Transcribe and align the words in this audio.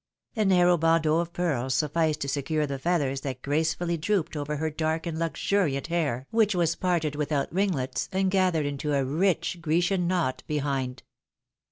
A 0.35 0.45
narrow 0.45 0.77
bandeau 0.77 1.19
of 1.19 1.31
pearls 1.31 1.75
sufficed 1.75 2.21
to 2.21 2.27
secure 2.27 2.65
the 2.65 2.79
feathers 2.79 3.21
that 3.21 3.43
gracefully 3.43 3.97
drooped 3.97 4.35
over 4.35 4.55
her 4.55 4.71
dark 4.71 5.05
and 5.05 5.19
luxuriant 5.19 5.85
hair, 5.85 6.25
which 6.31 6.55
was 6.55 6.75
parted 6.75 7.15
without 7.15 7.53
ringlets, 7.53 8.09
and 8.11 8.31
gathered 8.31 8.65
into 8.65 8.95
a 8.95 9.05
rich 9.05 9.59
Grecian 9.61 10.07
knot 10.07 10.41
behind. 10.47 11.03